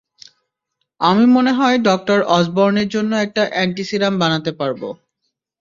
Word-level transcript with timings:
আমি 1.01 1.25
মনে 1.35 1.51
হয় 1.51 1.77
ডক্টর 1.87 2.19
অসবর্নের 2.37 2.87
জন্য 2.87 3.11
একটা 3.17 3.41
অ্যান্টি-সিরাম 3.51 4.13
বানাতে 4.19 4.51
পারবো। 4.59 4.87